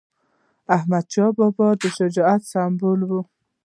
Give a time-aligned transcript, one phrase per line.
[0.75, 3.11] احمدشاه بابا د شجاعت سمبول و.